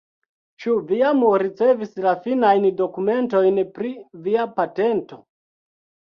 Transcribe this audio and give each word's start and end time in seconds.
Ĉu 0.61 0.71
vi 0.91 0.95
jam 1.01 1.19
ricevis 1.41 1.91
la 2.05 2.13
finajn 2.23 2.65
dokumentojn 2.81 3.61
pri 3.77 3.93
via 4.25 4.49
patento? 4.59 5.23